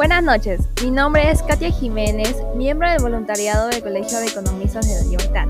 Buenas 0.00 0.22
noches, 0.22 0.62
mi 0.82 0.90
nombre 0.90 1.30
es 1.30 1.42
Katia 1.42 1.70
Jiménez, 1.70 2.34
miembro 2.56 2.90
del 2.90 3.02
voluntariado 3.02 3.68
del 3.68 3.82
Colegio 3.82 4.18
de 4.18 4.28
Economistas 4.28 4.88
de 4.88 4.94
la 4.94 5.02
Libertad, 5.02 5.46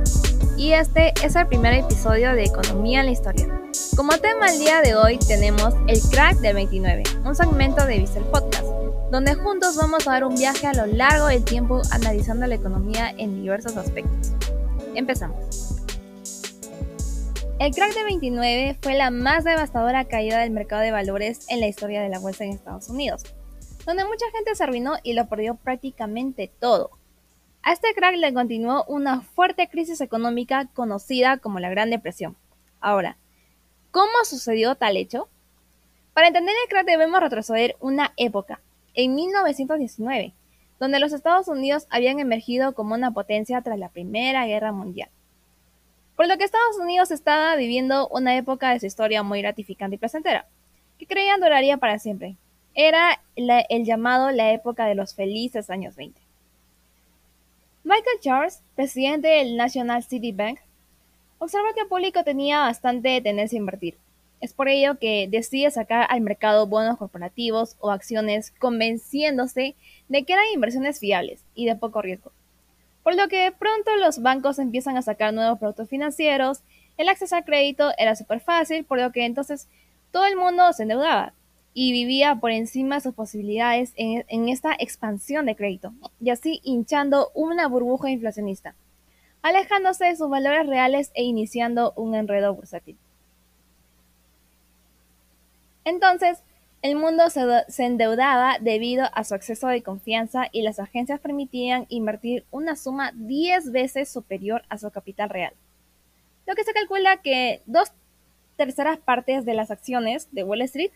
y 0.57 0.73
este 0.73 1.15
es 1.23 1.37
el 1.37 1.47
primer 1.47 1.73
episodio 1.74 2.33
de 2.33 2.47
Economía 2.47 2.99
en 2.99 3.06
la 3.06 3.13
Historia. 3.13 3.47
Como 3.95 4.10
tema 4.19 4.49
el 4.51 4.59
día 4.59 4.81
de 4.81 4.97
hoy 4.97 5.19
tenemos 5.19 5.74
el 5.87 6.01
crack 6.01 6.38
del 6.38 6.56
29, 6.56 7.05
un 7.24 7.37
segmento 7.37 7.87
de 7.87 7.99
Vista 7.99 8.19
Podcast, 8.33 8.65
donde 9.13 9.37
juntos 9.37 9.77
vamos 9.77 10.09
a 10.09 10.10
dar 10.15 10.24
un 10.24 10.35
viaje 10.35 10.67
a 10.67 10.74
lo 10.74 10.87
largo 10.87 11.27
del 11.27 11.45
tiempo 11.45 11.81
analizando 11.92 12.45
la 12.49 12.56
economía 12.56 13.14
en 13.19 13.42
diversos 13.42 13.77
aspectos. 13.77 14.32
Empezamos. 14.96 15.77
El 17.60 17.73
crack 17.73 17.95
de 17.95 18.02
29 18.02 18.78
fue 18.82 18.95
la 18.95 19.12
más 19.12 19.45
devastadora 19.45 20.06
caída 20.06 20.41
del 20.41 20.51
mercado 20.51 20.82
de 20.82 20.91
valores 20.91 21.46
en 21.51 21.60
la 21.60 21.69
historia 21.69 22.02
de 22.02 22.09
la 22.09 22.19
bolsa 22.19 22.42
en 22.42 22.51
Estados 22.51 22.88
Unidos, 22.88 23.23
donde 23.87 24.05
mucha 24.05 24.27
gente 24.33 24.55
se 24.55 24.65
arruinó 24.65 24.97
y 25.02 25.15
lo 25.15 25.29
perdió 25.29 25.55
prácticamente 25.55 26.51
todo. 26.61 26.91
A 27.62 27.73
este 27.73 27.93
crack 27.95 28.16
le 28.16 28.33
continuó 28.33 28.84
una 28.84 29.20
fuerte 29.20 29.69
crisis 29.69 30.01
económica 30.01 30.69
conocida 30.73 31.39
como 31.39 31.61
la 31.61 31.69
Gran 31.69 31.91
Depresión. 31.91 32.37
Ahora, 32.80 33.19
¿cómo 33.91 34.12
sucedió 34.25 34.75
tal 34.77 34.97
hecho? 34.97 35.29
Para 36.15 36.29
entender 36.29 36.55
el 36.62 36.70
crack 36.70 36.87
debemos 36.87 37.20
retroceder 37.20 37.77
una 37.80 38.12
época, 38.16 38.61
en 38.95 39.15
1919, 39.15 40.34
donde 40.78 41.01
los 41.01 41.12
Estados 41.12 41.48
Unidos 41.48 41.87
habían 41.91 42.19
emergido 42.19 42.75
como 42.75 42.95
una 42.95 43.12
potencia 43.12 43.61
tras 43.61 43.78
la 43.78 43.91
Primera 43.91 44.47
Guerra 44.47 44.73
Mundial. 44.73 45.11
Por 46.17 46.27
lo 46.27 46.37
que 46.37 46.45
Estados 46.45 46.78
Unidos 46.78 47.11
estaba 47.11 47.55
viviendo 47.56 48.09
una 48.09 48.37
época 48.37 48.70
de 48.70 48.81
su 48.81 48.87
historia 48.87 49.23
muy 49.23 49.42
gratificante 49.42 49.97
y 49.97 49.98
placentera, 49.98 50.47
que 50.98 51.06
creían 51.06 51.41
duraría 51.41 51.77
para 51.77 51.98
siempre. 51.98 52.37
Era 52.74 53.20
el 53.34 53.84
llamado 53.84 54.30
la 54.30 54.52
época 54.52 54.86
de 54.86 54.94
los 54.94 55.14
felices 55.14 55.70
años 55.70 55.96
20. 55.96 56.20
Michael 57.82 58.20
Charles, 58.20 58.62
presidente 58.76 59.28
del 59.28 59.56
National 59.56 60.04
City 60.04 60.32
Bank, 60.32 60.60
observó 61.38 61.66
que 61.74 61.80
el 61.80 61.88
público 61.88 62.22
tenía 62.22 62.60
bastante 62.60 63.20
tendencia 63.20 63.56
a 63.56 63.60
invertir. 63.60 63.96
Es 64.41 64.54
por 64.54 64.68
ello 64.68 64.98
que 64.98 65.28
decide 65.30 65.70
sacar 65.70 66.06
al 66.08 66.20
mercado 66.20 66.66
bonos 66.66 66.98
corporativos 66.98 67.76
o 67.80 67.91
acciones 67.91 68.52
convenciéndose 68.52 69.74
de 70.08 70.24
que 70.24 70.32
eran 70.32 70.46
inversiones 70.54 70.98
fiables 70.98 71.42
y 71.54 71.66
de 71.66 71.76
poco 71.76 72.00
riesgo. 72.00 72.32
Por 73.02 73.16
lo 73.16 73.28
que 73.28 73.52
pronto 73.58 73.96
los 73.96 74.22
bancos 74.22 74.58
empiezan 74.58 74.96
a 74.96 75.02
sacar 75.02 75.34
nuevos 75.34 75.58
productos 75.58 75.88
financieros, 75.88 76.60
el 76.96 77.08
acceso 77.08 77.36
al 77.36 77.44
crédito 77.44 77.91
era 77.98 78.14
súper 78.14 78.41
fácil, 78.41 78.84
por 78.84 79.00
lo 79.00 79.10
que 79.10 79.24
entonces 79.24 79.68
todo 80.10 80.26
el 80.26 80.36
mundo 80.36 80.72
se 80.72 80.82
endeudaba 80.82 81.32
y 81.72 81.92
vivía 81.92 82.36
por 82.36 82.50
encima 82.50 82.96
de 82.96 83.00
sus 83.02 83.14
posibilidades 83.14 83.92
en, 83.96 84.48
esta 84.48 84.74
expansión 84.78 85.46
de 85.46 85.56
crédito, 85.56 85.92
y 86.20 86.30
así 86.30 86.60
hinchando 86.64 87.30
una 87.34 87.68
burbuja 87.68 88.10
inflacionista, 88.10 88.74
alejándose 89.42 90.06
de 90.06 90.16
sus 90.16 90.28
valores 90.28 90.66
reales 90.66 91.10
e 91.14 91.22
iniciando 91.22 91.92
un 91.96 92.14
enredo 92.14 92.54
bursátil. 92.54 92.96
Entonces, 95.84 96.42
el 96.82 96.96
mundo 96.96 97.24
se, 97.30 97.84
endeudaba 97.84 98.56
debido 98.60 99.04
a 99.12 99.24
su 99.24 99.34
exceso 99.34 99.68
de 99.68 99.82
confianza 99.82 100.48
y 100.50 100.62
las 100.62 100.78
agencias 100.78 101.20
permitían 101.20 101.86
invertir 101.88 102.44
una 102.50 102.74
suma 102.74 103.12
10 103.14 103.70
veces 103.70 104.08
superior 104.08 104.62
a 104.68 104.78
su 104.78 104.91
capital 104.91 105.28
real. 105.28 105.52
Lo 106.46 106.54
que 106.54 106.64
se 106.64 106.72
calcula 106.72 107.18
que 107.18 107.62
dos 107.66 107.92
terceras 108.56 108.98
partes 108.98 109.44
de 109.44 109.54
las 109.54 109.70
acciones 109.70 110.28
de 110.32 110.42
Wall 110.42 110.62
Street 110.62 110.91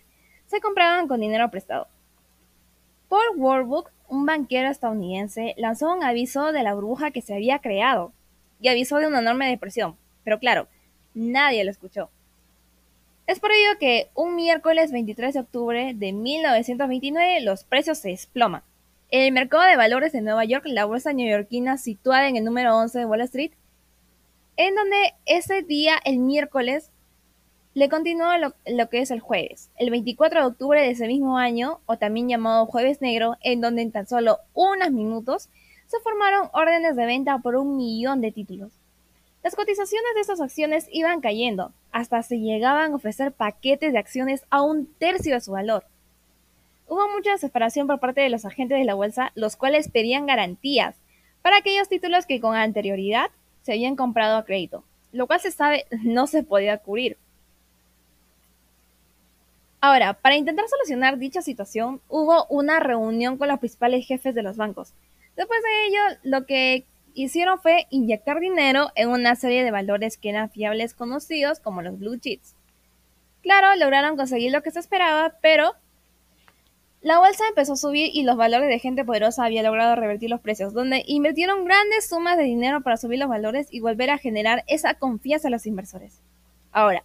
se 0.47 0.61
compraban 0.61 1.09
con 1.09 1.21
dinero 1.21 1.51
prestado. 1.51 1.89
Paul 3.09 3.37
Warburg, 3.37 3.91
un 4.09 4.27
banquero 4.27 4.69
estadounidense, 4.69 5.55
lanzó 5.57 5.93
un 5.93 6.03
aviso 6.03 6.53
de 6.53 6.63
la 6.63 6.75
burbuja 6.75 7.11
que 7.11 7.23
se 7.23 7.35
había 7.35 7.61
creado 7.61 8.13
y 8.61 8.69
avisó 8.69 8.99
de 8.99 9.07
una 9.07 9.21
enorme 9.21 9.49
depresión, 9.49 9.97
pero 10.25 10.39
claro, 10.39 10.69
nadie 11.15 11.65
lo 11.65 11.71
escuchó. 11.71 12.11
Es 13.27 13.41
por 13.41 13.53
ello 13.53 13.79
que 13.79 14.11
un 14.15 14.37
miércoles 14.37 14.93
23 14.93 15.35
de 15.35 15.41
octubre 15.41 15.93
de 15.95 16.13
1929 16.13 17.41
los 17.41 17.65
precios 17.65 17.99
se 17.99 18.11
desploman. 18.11 18.63
El 19.11 19.33
mercado 19.33 19.63
de 19.63 19.77
valores 19.77 20.13
de 20.13 20.21
Nueva 20.21 20.45
York, 20.45 20.65
la 20.67 20.85
bolsa 20.85 21.13
neoyorquina 21.13 21.79
situada 21.79 22.29
en 22.29 22.37
el 22.37 22.45
número 22.45 22.77
11 22.77 22.99
de 22.99 23.07
Wall 23.07 23.21
Street, 23.23 23.53
en 24.57 24.75
donde 24.75 25.15
ese 25.25 25.63
día, 25.63 25.95
el 26.05 26.19
miércoles, 26.19 26.91
le 27.75 27.89
continuó 27.89 28.39
lo, 28.39 28.55
lo, 28.67 28.89
que 28.89 29.01
es 29.01 29.11
el 29.11 29.21
jueves, 29.21 29.71
el 29.77 29.91
24 29.91 30.41
de 30.41 30.47
octubre 30.47 30.81
de 30.81 30.91
ese 30.91 31.09
mismo 31.09 31.39
año, 31.39 31.81
o 31.87 31.97
también 31.99 32.29
llamado 32.29 32.67
Jueves 32.67 33.01
Negro, 33.01 33.37
en 33.43 33.61
donde 33.61 33.83
en 33.83 33.91
tan 33.91 34.07
solo 34.07 34.39
unos 34.55 34.93
minutos 34.93 35.49
se 35.89 35.99
formaron 36.01 36.49
órdenes 36.53 36.95
de 36.95 37.05
venta 37.05 37.39
por 37.39 37.57
un 37.57 37.77
millón 37.77 38.21
de 38.21 38.33
títulos. 38.33 38.73
Las 39.43 39.57
cotizaciones 39.57 40.15
de 40.15 40.21
estas 40.21 40.41
acciones 40.41 40.89
iban 40.91 41.21
cayendo, 41.21 41.73
hasta 41.93 42.23
se 42.23 42.39
llegaban 42.39 42.93
a 42.93 42.95
ofrecer 42.95 43.33
paquetes 43.33 43.93
de 43.93 43.99
acciones 43.99 44.45
a 44.51 44.63
un 44.63 44.87
tercio 44.87 45.35
de 45.35 45.41
su 45.41 45.53
valor. 45.53 45.85
Hubo 46.89 47.09
mucha 47.09 47.33
desesperación 47.33 47.87
por 47.87 47.99
parte 47.99 48.21
de 48.21 48.31
los 48.31 48.45
agentes 48.45 48.79
de 48.79 48.85
la 48.85 48.95
bolsa, 48.95 49.33
los 49.35 49.57
cuales 49.57 49.91
pedían 49.91 50.27
garantías 50.27 50.95
para 51.43 51.59
aquellos 51.59 51.89
títulos 51.89 52.25
que 52.25 52.41
con 52.41 52.57
anterioridad 52.57 53.31
se 53.63 53.73
habían 53.73 53.97
comprado 53.97 54.37
a 54.37 54.45
crédito, 54.45 54.85
lo 55.13 55.27
cual 55.27 55.41
se 55.41 55.51
sabe 55.51 55.87
no 56.03 56.27
se 56.27 56.43
podía 56.43 56.79
cubrir. 56.79 57.19
Ahora, 59.87 60.15
para 60.15 60.37
intentar 60.37 60.67
solucionar 60.67 61.19
dicha 61.19 61.43
situación, 61.43 62.01
hubo 62.09 62.47
una 62.47 62.81
reunión 62.81 63.37
con 63.37 63.49
los 63.49 63.59
principales 63.59 64.07
jefes 64.07 64.35
de 64.35 64.43
los 64.43 64.57
bancos. 64.57 64.95
Después 65.37 65.61
de 65.63 65.87
ello, 65.87 66.19
lo 66.23 66.47
que 66.47 66.87
hicieron 67.13 67.61
fue 67.61 67.87
inyectar 67.91 68.41
dinero 68.41 68.89
en 68.95 69.11
una 69.11 69.37
serie 69.37 69.63
de 69.63 69.71
valores 69.71 70.17
que 70.17 70.31
eran 70.31 70.49
fiables 70.49 70.95
conocidos 70.95 71.61
como 71.61 71.83
los 71.83 71.99
blue 71.99 72.17
chips. 72.17 72.57
Claro, 73.43 73.77
lograron 73.77 74.17
conseguir 74.17 74.53
lo 74.53 74.63
que 74.63 74.71
se 74.71 74.81
esperaba, 74.81 75.35
pero 75.43 75.75
la 77.03 77.19
bolsa 77.19 77.45
empezó 77.51 77.75
a 77.75 77.77
subir 77.77 78.09
y 78.11 78.23
los 78.23 78.39
valores 78.39 78.71
de 78.71 78.79
gente 78.79 79.05
poderosa 79.05 79.45
había 79.45 79.63
logrado 79.63 79.97
revertir 79.97 80.31
los 80.31 80.41
precios, 80.41 80.73
donde 80.73 81.05
invirtieron 81.07 81.67
grandes 81.67 82.09
sumas 82.09 82.39
de 82.39 82.45
dinero 82.45 82.81
para 82.81 82.97
subir 82.97 83.19
los 83.19 83.29
valores 83.29 83.69
y 83.71 83.81
volver 83.81 84.09
a 84.09 84.17
generar 84.17 84.65
esa 84.67 84.95
confianza 84.95 85.49
a 85.49 85.51
los 85.51 85.67
inversores. 85.67 86.23
Ahora, 86.73 87.05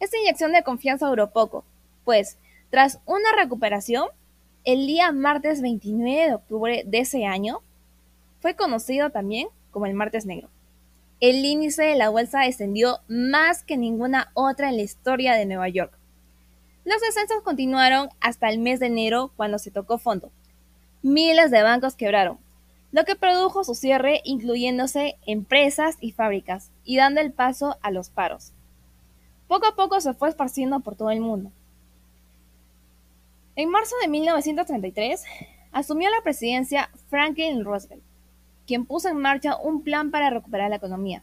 esta 0.00 0.18
inyección 0.18 0.52
de 0.52 0.62
confianza 0.62 1.06
duró 1.06 1.30
poco, 1.30 1.64
pues 2.04 2.38
tras 2.70 3.00
una 3.04 3.32
recuperación, 3.36 4.08
el 4.64 4.86
día 4.86 5.10
martes 5.12 5.60
29 5.60 6.26
de 6.26 6.34
octubre 6.34 6.82
de 6.86 6.98
ese 6.98 7.26
año, 7.26 7.62
fue 8.40 8.54
conocido 8.54 9.10
también 9.10 9.48
como 9.70 9.86
el 9.86 9.94
martes 9.94 10.26
negro. 10.26 10.48
El 11.20 11.44
índice 11.44 11.82
de 11.82 11.96
la 11.96 12.08
bolsa 12.08 12.40
descendió 12.40 13.00
más 13.08 13.62
que 13.62 13.76
ninguna 13.76 14.30
otra 14.34 14.70
en 14.70 14.76
la 14.76 14.82
historia 14.82 15.34
de 15.34 15.44
Nueva 15.44 15.68
York. 15.68 15.92
Los 16.84 17.00
descensos 17.02 17.42
continuaron 17.42 18.08
hasta 18.20 18.48
el 18.48 18.58
mes 18.58 18.80
de 18.80 18.86
enero 18.86 19.30
cuando 19.36 19.58
se 19.58 19.70
tocó 19.70 19.98
fondo. 19.98 20.30
Miles 21.02 21.50
de 21.50 21.62
bancos 21.62 21.94
quebraron, 21.94 22.38
lo 22.92 23.04
que 23.04 23.16
produjo 23.16 23.64
su 23.64 23.74
cierre 23.74 24.20
incluyéndose 24.24 25.16
empresas 25.26 25.96
y 26.00 26.12
fábricas 26.12 26.70
y 26.84 26.96
dando 26.96 27.20
el 27.20 27.32
paso 27.32 27.76
a 27.82 27.90
los 27.90 28.10
paros. 28.10 28.52
Poco 29.46 29.66
a 29.66 29.76
poco 29.76 30.00
se 30.00 30.14
fue 30.14 30.28
esparciendo 30.28 30.80
por 30.80 30.96
todo 30.96 31.10
el 31.10 31.20
mundo. 31.20 31.52
En 33.60 33.68
marzo 33.68 33.94
de 34.00 34.08
1933 34.08 35.22
asumió 35.72 36.08
la 36.08 36.22
presidencia 36.22 36.88
Franklin 37.10 37.62
Roosevelt 37.62 38.02
quien 38.66 38.86
puso 38.86 39.10
en 39.10 39.18
marcha 39.18 39.58
un 39.58 39.82
plan 39.82 40.10
para 40.10 40.30
recuperar 40.30 40.70
la 40.70 40.76
economía. 40.76 41.22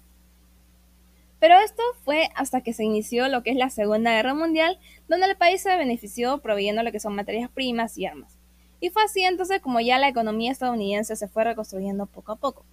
Pero 1.39 1.57
esto 1.57 1.81
fue 2.03 2.29
hasta 2.35 2.61
que 2.61 2.73
se 2.73 2.83
inició 2.83 3.27
lo 3.27 3.41
que 3.41 3.49
es 3.49 3.55
la 3.55 3.71
Segunda 3.71 4.11
Guerra 4.11 4.35
Mundial, 4.35 4.77
donde 5.07 5.25
el 5.25 5.35
país 5.35 5.63
se 5.63 5.75
benefició 5.77 6.37
proveyendo 6.37 6.83
lo 6.83 6.91
que 6.91 6.99
son 6.99 7.15
materias 7.15 7.49
primas 7.49 7.97
y 7.97 8.05
armas. 8.05 8.37
Y 8.81 8.91
fue 8.91 9.01
así 9.01 9.23
entonces 9.23 9.59
como 9.59 9.79
ya 9.79 9.97
la 9.97 10.07
economía 10.07 10.51
estadounidense 10.51 11.15
se 11.15 11.27
fue 11.27 11.43
reconstruyendo 11.43 12.05
poco 12.05 12.33
a 12.33 12.35
poco. 12.35 12.65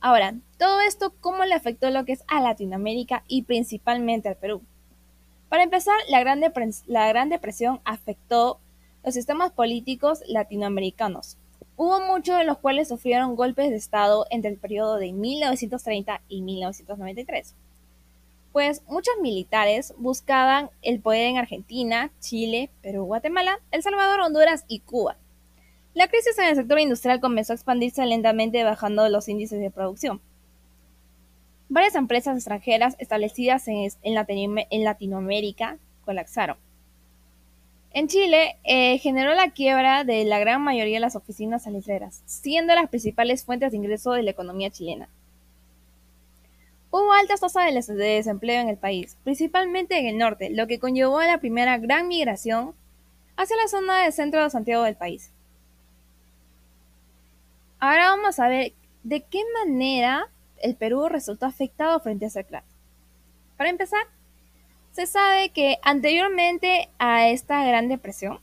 Ahora, 0.00 0.34
todo 0.58 0.82
esto, 0.82 1.14
¿cómo 1.18 1.46
le 1.46 1.54
afectó 1.54 1.88
lo 1.88 2.04
que 2.04 2.12
es 2.12 2.24
a 2.26 2.42
Latinoamérica 2.42 3.24
y 3.26 3.44
principalmente 3.44 4.28
al 4.28 4.36
Perú? 4.36 4.60
Para 5.54 5.62
empezar, 5.62 5.94
la 6.08 6.18
Gran, 6.18 7.28
Depresión 7.30 7.80
afectó 7.84 8.58
los 9.04 9.14
sistemas 9.14 9.52
políticos 9.52 10.20
latinoamericanos, 10.26 11.36
Hubo 11.76 12.00
muchos 12.00 12.36
de 12.38 12.42
los 12.42 12.58
cuales 12.58 12.88
sufrieron 12.88 13.36
golpes 13.36 13.70
de 13.70 13.76
Estado 13.76 14.26
entre 14.30 14.50
el 14.50 14.56
periodo 14.56 14.96
de 14.96 15.12
1930 15.12 16.22
y 16.28 16.42
1993, 16.42 17.54
pues 18.50 18.82
muchos 18.88 19.14
militares 19.22 19.94
buscaban 19.96 20.70
el 20.82 20.98
poder 20.98 21.26
en 21.26 21.38
Argentina, 21.38 22.10
Chile, 22.18 22.68
Perú, 22.82 23.04
Guatemala, 23.04 23.60
El 23.70 23.84
Salvador, 23.84 24.22
Honduras 24.22 24.64
y 24.66 24.80
Cuba. 24.80 25.16
La 25.94 26.08
crisis 26.08 26.36
en 26.36 26.46
el 26.46 26.56
sector 26.56 26.80
industrial 26.80 27.20
comenzó 27.20 27.52
a 27.52 27.54
expandirse 27.54 28.04
lentamente 28.06 28.64
bajando 28.64 29.08
los 29.08 29.28
índices 29.28 29.60
de 29.60 29.70
producción. 29.70 30.20
Varias 31.68 31.94
empresas 31.94 32.36
extranjeras 32.36 32.94
establecidas 32.98 33.66
en, 33.68 34.14
Latinoamérica 34.84 35.78
colapsaron 36.04 36.58
En 37.92 38.08
Chile, 38.08 38.58
eh, 38.64 38.98
generó 38.98 39.34
la 39.34 39.50
quiebra 39.50 40.04
de 40.04 40.24
la 40.24 40.38
gran 40.38 40.62
mayoría 40.62 40.96
de 40.96 41.00
las 41.00 41.16
oficinas 41.16 41.62
saliceras, 41.64 42.22
siendo 42.26 42.74
las 42.74 42.88
principales 42.90 43.44
fuentes 43.44 43.70
de 43.70 43.78
ingreso 43.78 44.12
de 44.12 44.22
la 44.22 44.30
economía 44.30 44.70
chilena. 44.70 45.08
Hubo 46.90 47.12
altas 47.12 47.40
tasas 47.40 47.86
de 47.88 47.94
desempleo 47.94 48.60
en 48.60 48.68
el 48.68 48.76
país, 48.76 49.16
principalmente 49.24 49.98
en 49.98 50.06
el 50.06 50.18
norte, 50.18 50.50
lo 50.50 50.66
que 50.66 50.78
conllevó 50.78 51.18
a 51.18 51.26
la 51.26 51.38
primera 51.38 51.78
gran 51.78 52.06
migración 52.06 52.74
hacia 53.36 53.56
la 53.56 53.68
zona 53.68 54.02
del 54.02 54.12
centro 54.12 54.44
de 54.44 54.50
Santiago 54.50 54.84
del 54.84 54.94
país. 54.94 55.32
Ahora 57.80 58.10
vamos 58.10 58.38
a 58.38 58.48
ver 58.48 58.74
de 59.02 59.22
qué 59.22 59.42
manera 59.58 60.30
el 60.62 60.76
Perú 60.76 61.08
resultó 61.08 61.46
afectado 61.46 61.98
frente 62.00 62.26
a 62.26 62.42
crack. 62.42 62.64
Para 63.56 63.70
empezar, 63.70 64.06
se 64.92 65.06
sabe 65.06 65.50
que 65.50 65.78
anteriormente 65.82 66.88
a 66.98 67.28
esta 67.28 67.64
Gran 67.64 67.88
Depresión, 67.88 68.40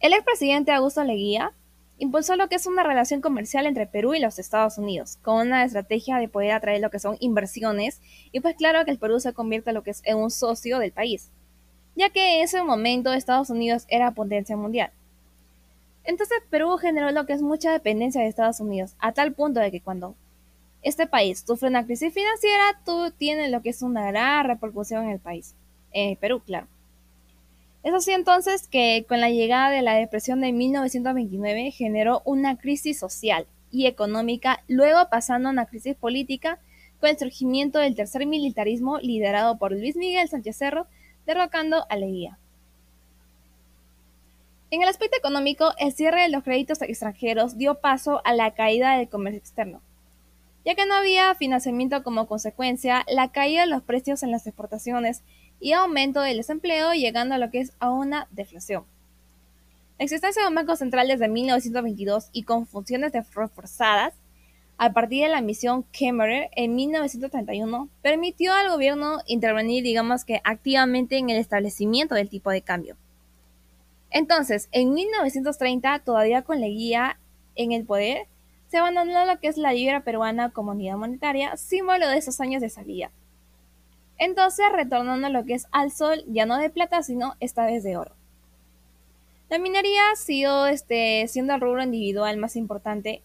el 0.00 0.12
expresidente 0.14 0.72
Augusto 0.72 1.04
Leguía 1.04 1.52
impulsó 1.98 2.34
lo 2.36 2.48
que 2.48 2.54
es 2.54 2.66
una 2.66 2.82
relación 2.82 3.20
comercial 3.20 3.66
entre 3.66 3.86
Perú 3.86 4.14
y 4.14 4.20
los 4.20 4.38
Estados 4.38 4.78
Unidos, 4.78 5.18
con 5.22 5.46
una 5.48 5.64
estrategia 5.64 6.16
de 6.16 6.28
poder 6.28 6.52
atraer 6.52 6.80
lo 6.80 6.90
que 6.90 6.98
son 6.98 7.18
inversiones 7.20 8.00
y 8.32 8.40
pues 8.40 8.56
claro 8.56 8.84
que 8.86 8.90
el 8.90 8.98
Perú 8.98 9.20
se 9.20 9.34
convierte 9.34 9.70
en 9.70 9.74
lo 9.74 9.82
que 9.82 9.90
es 9.90 10.00
en 10.04 10.16
un 10.16 10.30
socio 10.30 10.78
del 10.78 10.92
país, 10.92 11.30
ya 11.96 12.08
que 12.08 12.38
en 12.38 12.44
ese 12.44 12.62
momento 12.62 13.12
Estados 13.12 13.50
Unidos 13.50 13.84
era 13.88 14.12
potencia 14.12 14.56
mundial. 14.56 14.90
Entonces 16.04 16.38
Perú 16.48 16.78
generó 16.78 17.10
lo 17.10 17.26
que 17.26 17.34
es 17.34 17.42
mucha 17.42 17.70
dependencia 17.70 18.22
de 18.22 18.28
Estados 18.28 18.60
Unidos, 18.60 18.94
a 18.98 19.12
tal 19.12 19.34
punto 19.34 19.60
de 19.60 19.70
que 19.70 19.82
cuando 19.82 20.14
este 20.82 21.06
país 21.06 21.44
sufre 21.46 21.68
una 21.68 21.84
crisis 21.84 22.12
financiera, 22.12 22.80
tú 22.84 23.12
tienes 23.16 23.50
lo 23.50 23.62
que 23.62 23.70
es 23.70 23.82
una 23.82 24.06
gran 24.06 24.46
repercusión 24.46 25.04
en 25.04 25.10
el 25.10 25.20
país. 25.20 25.54
En 25.92 26.16
Perú, 26.16 26.40
claro. 26.40 26.66
Es 27.82 27.94
así 27.94 28.12
entonces 28.12 28.68
que 28.68 29.06
con 29.08 29.20
la 29.20 29.30
llegada 29.30 29.70
de 29.70 29.82
la 29.82 29.94
depresión 29.94 30.40
de 30.40 30.52
1929 30.52 31.70
generó 31.70 32.22
una 32.24 32.58
crisis 32.58 32.98
social 32.98 33.46
y 33.70 33.86
económica, 33.86 34.62
luego 34.68 35.08
pasando 35.10 35.48
a 35.48 35.52
una 35.52 35.66
crisis 35.66 35.96
política 35.96 36.58
con 37.00 37.08
el 37.08 37.18
surgimiento 37.18 37.78
del 37.78 37.94
tercer 37.94 38.26
militarismo 38.26 38.98
liderado 38.98 39.58
por 39.58 39.72
Luis 39.72 39.96
Miguel 39.96 40.28
Sánchez 40.28 40.56
Cerro, 40.56 40.86
derrocando 41.26 41.86
a 41.88 41.96
Leguía. 41.96 42.38
En 44.70 44.82
el 44.82 44.88
aspecto 44.88 45.16
económico, 45.16 45.72
el 45.78 45.92
cierre 45.92 46.22
de 46.22 46.28
los 46.28 46.44
créditos 46.44 46.82
extranjeros 46.82 47.56
dio 47.56 47.80
paso 47.80 48.20
a 48.24 48.34
la 48.34 48.52
caída 48.52 48.96
del 48.96 49.08
comercio 49.08 49.38
externo, 49.38 49.80
ya 50.64 50.74
que 50.74 50.86
no 50.86 50.94
había 50.94 51.34
financiamiento 51.34 52.02
como 52.02 52.26
consecuencia, 52.26 53.04
la 53.08 53.32
caída 53.32 53.62
de 53.62 53.66
los 53.66 53.82
precios 53.82 54.22
en 54.22 54.30
las 54.30 54.46
exportaciones 54.46 55.22
y 55.60 55.72
aumento 55.72 56.20
del 56.20 56.38
desempleo, 56.38 56.92
llegando 56.92 57.34
a 57.34 57.38
lo 57.38 57.50
que 57.50 57.60
es 57.60 57.72
a 57.80 57.90
una 57.90 58.28
deflación. 58.30 58.84
La 59.98 60.04
existencia 60.04 60.42
de 60.42 60.48
un 60.48 60.54
banco 60.54 60.76
central 60.76 61.08
desde 61.08 61.28
1922 61.28 62.30
y 62.32 62.44
con 62.44 62.66
funciones 62.66 63.12
reforzadas 63.34 64.14
a 64.78 64.94
partir 64.94 65.24
de 65.24 65.28
la 65.28 65.42
misión 65.42 65.84
Kemmerer 65.92 66.48
en 66.56 66.74
1931 66.74 67.90
permitió 68.00 68.54
al 68.54 68.70
gobierno 68.70 69.18
intervenir, 69.26 69.84
digamos 69.84 70.24
que 70.24 70.40
activamente 70.42 71.18
en 71.18 71.28
el 71.28 71.36
establecimiento 71.36 72.14
del 72.14 72.30
tipo 72.30 72.48
de 72.50 72.62
cambio. 72.62 72.96
Entonces, 74.10 74.70
en 74.72 74.94
1930, 74.94 75.98
todavía 75.98 76.40
con 76.40 76.62
Leguía 76.62 77.18
en 77.56 77.72
el 77.72 77.84
poder, 77.84 78.26
se 78.70 78.78
abandonó 78.78 79.24
lo 79.24 79.40
que 79.40 79.48
es 79.48 79.56
la 79.56 79.72
libra 79.72 80.04
peruana 80.04 80.50
como 80.50 80.70
unidad 80.70 80.96
monetaria, 80.96 81.56
símbolo 81.56 82.08
de 82.08 82.18
esos 82.18 82.40
años 82.40 82.62
de 82.62 82.70
salida. 82.70 83.10
Entonces, 84.16 84.66
retornando 84.72 85.26
a 85.26 85.30
lo 85.30 85.44
que 85.44 85.54
es 85.54 85.66
al 85.72 85.90
sol, 85.90 86.22
ya 86.28 86.46
no 86.46 86.56
de 86.56 86.70
plata, 86.70 87.02
sino 87.02 87.34
esta 87.40 87.66
vez 87.66 87.82
de 87.82 87.96
oro. 87.96 88.12
La 89.48 89.58
minería 89.58 90.12
ha 90.12 90.16
sido, 90.16 90.68
este, 90.68 91.26
siendo 91.26 91.52
el 91.52 91.60
rubro 91.60 91.82
individual 91.82 92.36
más 92.36 92.54
importante, 92.54 93.22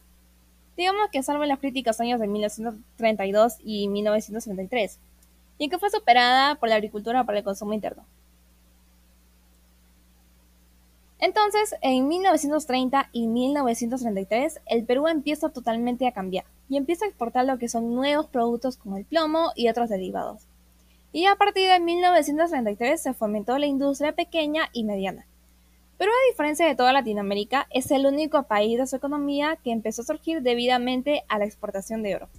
digamos 0.75 1.09
que 1.11 1.21
salvo 1.21 1.43
en 1.43 1.49
las 1.49 1.59
críticas 1.59 2.01
años 2.01 2.19
de 2.19 2.27
1932 2.27 3.57
y 3.63 3.87
1933, 3.87 4.97
y 5.59 5.69
que 5.69 5.77
fue 5.77 5.91
superada 5.91 6.55
por 6.55 6.69
la 6.69 6.75
agricultura 6.75 7.23
para 7.23 7.37
el 7.37 7.43
consumo 7.43 7.73
interno. 7.73 8.03
Entonces, 11.25 11.73
en 11.81 12.07
1930 12.07 13.09
y 13.11 13.25
1933, 13.25 14.61
el 14.67 14.85
Perú 14.85 15.07
empieza 15.07 15.49
totalmente 15.49 16.05
a 16.05 16.11
cambiar 16.11 16.45
y 16.69 16.77
empieza 16.77 17.05
a 17.05 17.07
exportar 17.07 17.45
lo 17.45 17.57
que 17.57 17.67
son 17.67 17.95
nuevos 17.95 18.27
productos 18.27 18.77
como 18.77 18.95
el 18.95 19.05
plomo 19.05 19.49
y 19.55 19.67
otros 19.67 19.89
derivados. 19.89 20.43
Y 21.11 21.25
a 21.25 21.35
partir 21.35 21.67
de 21.67 21.79
1933 21.79 23.01
se 23.01 23.15
fomentó 23.15 23.57
la 23.57 23.65
industria 23.65 24.11
pequeña 24.11 24.69
y 24.71 24.83
mediana. 24.83 25.25
Pero 25.97 26.11
a 26.11 26.29
diferencia 26.29 26.67
de 26.67 26.75
toda 26.75 26.93
Latinoamérica, 26.93 27.65
es 27.71 27.89
el 27.89 28.05
único 28.05 28.43
país 28.43 28.77
de 28.77 28.85
su 28.85 28.95
economía 28.95 29.57
que 29.63 29.71
empezó 29.71 30.03
a 30.03 30.05
surgir 30.05 30.43
debidamente 30.43 31.23
a 31.27 31.39
la 31.39 31.45
exportación 31.45 32.03
de 32.03 32.17
oro. 32.17 32.29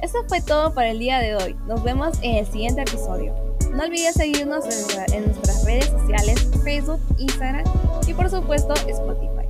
Eso 0.00 0.18
fue 0.28 0.40
todo 0.40 0.72
por 0.74 0.84
el 0.84 1.00
día 1.00 1.18
de 1.18 1.34
hoy. 1.34 1.54
Nos 1.66 1.82
vemos 1.82 2.20
en 2.22 2.36
el 2.36 2.46
siguiente 2.46 2.82
episodio. 2.82 3.51
No 3.72 3.84
olvides 3.84 4.14
seguirnos 4.14 4.64
en, 5.12 5.24
nuestras 5.24 5.64
redes 5.64 5.86
sociales, 5.86 6.46
Facebook, 6.62 7.00
Instagram 7.18 7.64
y 8.06 8.12
por 8.12 8.28
supuesto 8.28 8.74
Spotify. 8.86 9.41